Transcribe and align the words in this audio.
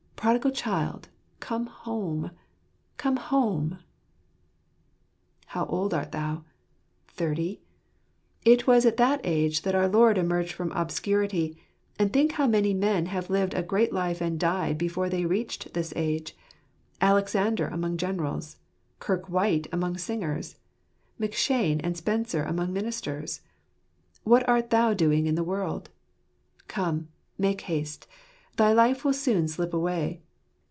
Prodigal 0.21 0.51
child, 0.51 1.09
come 1.39 1.65
home! 1.65 2.29
Come 2.97 3.15
home! 3.17 3.79
How 5.47 5.65
old 5.65 5.95
art 5.95 6.11
thou? 6.11 6.43
Thirty? 7.07 7.63
It 8.45 8.67
was 8.67 8.85
at 8.85 8.97
that 8.97 9.21
age 9.23 9.63
that 9.63 9.73
our 9.73 9.87
Lord 9.87 10.19
emerged 10.19 10.51
from 10.53 10.71
obscurity: 10.73 11.57
and 11.97 12.13
think 12.13 12.33
how 12.33 12.45
many 12.45 12.71
men 12.71 13.07
have 13.07 13.31
lived 13.31 13.55
a 13.55 13.63
great 13.63 13.91
life 13.91 14.21
and 14.21 14.39
died 14.39 14.77
before 14.77 15.09
they 15.09 15.25
reached 15.25 15.73
this 15.73 15.91
age. 15.95 16.37
Alexander 17.01 17.65
among 17.65 17.97
generals; 17.97 18.57
Kirke 18.99 19.27
White 19.27 19.65
among 19.71 19.97
singers; 19.97 20.55
McCheyne 21.19 21.81
and 21.83 21.97
Spencer 21.97 22.43
among 22.43 22.71
ministers. 22.71 23.41
What 24.23 24.47
art 24.47 24.69
thou 24.69 24.93
doing 24.93 25.25
in 25.25 25.33
the 25.33 25.43
world? 25.43 25.89
Come, 26.67 27.07
make 27.39 27.61
haste! 27.61 28.05
Thy 28.57 28.73
life 28.73 29.05
will 29.05 29.13
soon 29.13 29.47
slip 29.47 29.73
away. 29.73 30.21